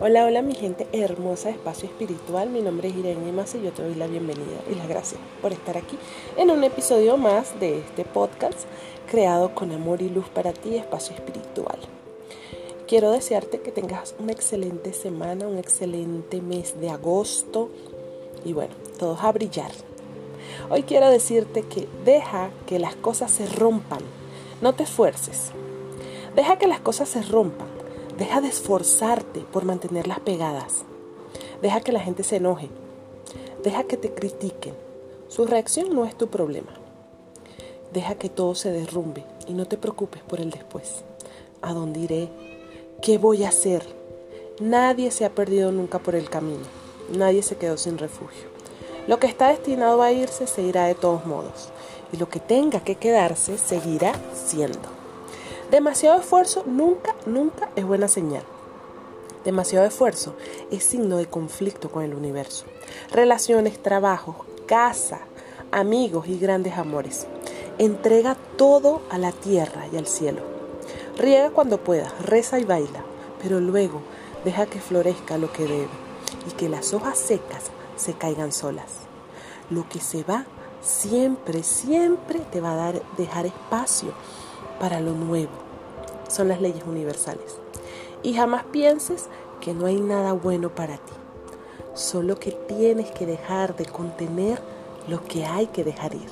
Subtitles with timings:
[0.00, 3.72] Hola, hola mi gente hermosa de Espacio Espiritual, mi nombre es Irene Mas y yo
[3.72, 5.98] te doy la bienvenida y las gracias por estar aquí
[6.38, 8.60] en un episodio más de este podcast
[9.10, 11.78] creado con amor y luz para ti, Espacio Espiritual.
[12.86, 17.68] Quiero desearte que tengas una excelente semana, un excelente mes de agosto
[18.44, 19.72] y bueno, todos a brillar.
[20.70, 24.00] Hoy quiero decirte que deja que las cosas se rompan,
[24.60, 25.52] no te esfuerces,
[26.36, 27.78] deja que las cosas se rompan
[28.18, 30.82] Deja de esforzarte por mantenerlas pegadas.
[31.62, 32.68] Deja que la gente se enoje.
[33.62, 34.74] Deja que te critiquen.
[35.28, 36.74] Su reacción no es tu problema.
[37.92, 41.04] Deja que todo se derrumbe y no te preocupes por el después.
[41.62, 42.28] ¿A dónde iré?
[43.00, 43.86] ¿Qué voy a hacer?
[44.60, 46.66] Nadie se ha perdido nunca por el camino.
[47.16, 48.48] Nadie se quedó sin refugio.
[49.08, 51.70] Lo que está destinado a irse se irá de todos modos.
[52.12, 54.86] Y lo que tenga que quedarse seguirá siendo.
[55.70, 58.42] Demasiado esfuerzo nunca, nunca es buena señal.
[59.46, 60.34] Demasiado esfuerzo
[60.70, 62.66] es signo de conflicto con el universo.
[63.10, 65.20] Relaciones, trabajo, casa,
[65.72, 67.26] amigos y grandes amores.
[67.78, 70.42] Entrega todo a la tierra y al cielo.
[71.16, 73.02] Riega cuando pueda, reza y baila,
[73.42, 74.02] pero luego
[74.44, 75.88] deja que florezca lo que debe
[76.46, 78.92] y que las hojas secas se caigan solas.
[79.70, 80.46] Lo que se va
[80.80, 84.12] siempre, siempre te va a dar, dejar espacio
[84.80, 85.52] para lo nuevo.
[86.28, 87.58] Son las leyes universales.
[88.22, 89.28] Y jamás pienses
[89.60, 91.12] que no hay nada bueno para ti.
[91.94, 94.60] Solo que tienes que dejar de contener
[95.08, 96.30] lo que hay que dejar ir.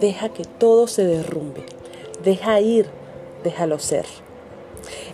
[0.00, 1.64] Deja que todo se derrumbe.
[2.22, 2.88] Deja ir,
[3.42, 4.06] déjalo ser.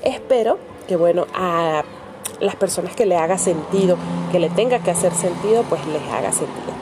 [0.03, 1.85] Espero que, bueno, a
[2.41, 3.97] las personas que le haga sentido,
[4.31, 6.73] que le tenga que hacer sentido, pues les haga sentido.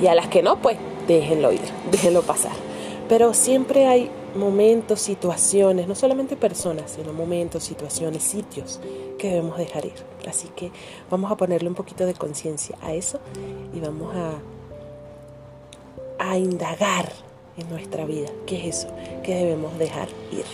[0.00, 2.52] Y a las que no, pues déjenlo ir, déjenlo pasar.
[3.08, 8.80] Pero siempre hay momentos, situaciones, no solamente personas, sino momentos, situaciones, sitios
[9.18, 9.94] que debemos dejar ir.
[10.28, 10.70] Así que
[11.10, 13.20] vamos a ponerle un poquito de conciencia a eso
[13.74, 14.32] y vamos a,
[16.18, 17.12] a indagar
[17.56, 18.88] en nuestra vida qué es eso
[19.22, 20.44] que debemos dejar ir.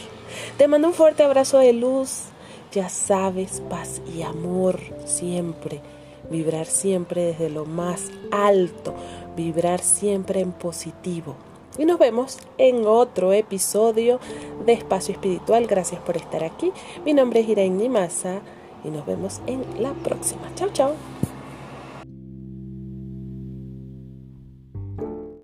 [0.57, 2.25] Te mando un fuerte abrazo de luz,
[2.73, 5.81] ya sabes, paz y amor siempre.
[6.31, 8.95] Vibrar siempre desde lo más alto,
[9.37, 11.37] vibrar siempre en positivo.
[11.79, 14.21] Y nos vemos en otro episodio
[14.67, 15.67] de Espacio Espiritual.
[15.67, 16.73] Gracias por estar aquí.
[17.05, 18.41] Mi nombre es Irene Massa
[18.85, 20.43] y nos vemos en la próxima.
[20.55, 21.12] Chao, chao.